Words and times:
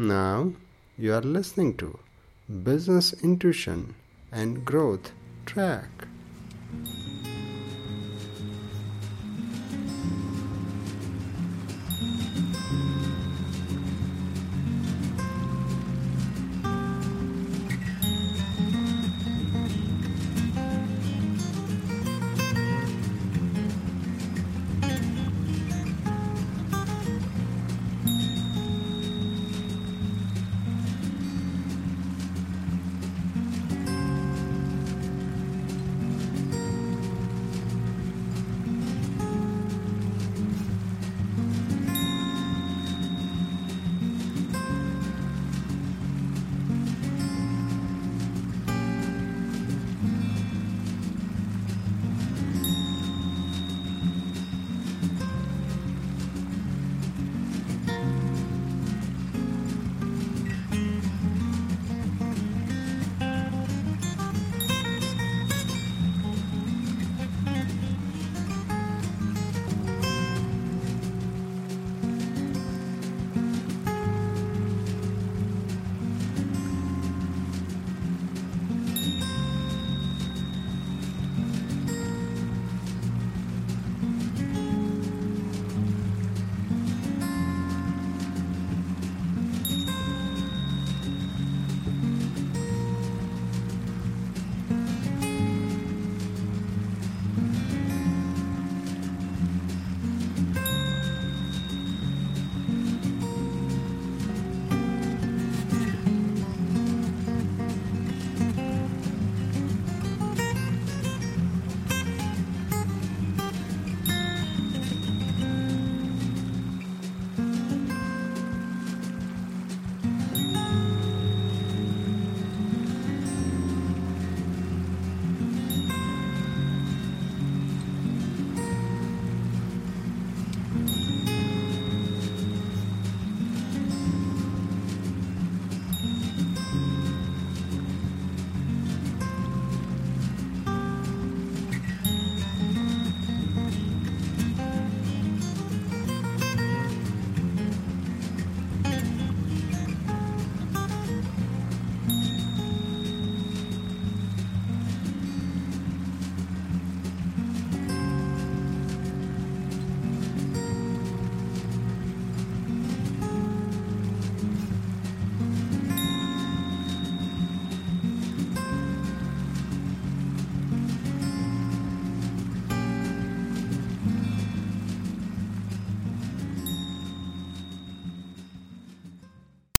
Now 0.00 0.52
you 0.96 1.12
are 1.12 1.20
listening 1.20 1.76
to 1.78 1.98
Business 2.62 3.12
Intuition 3.14 3.96
and 4.30 4.64
Growth 4.64 5.10
Track. 5.44 5.88